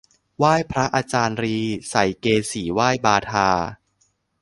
[0.37, 3.49] ไหว้พระอาจารีย์ ใส่เกศีไหว้บาทา